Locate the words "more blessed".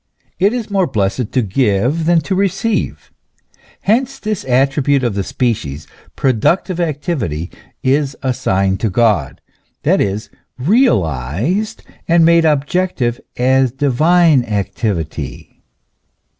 0.71-1.31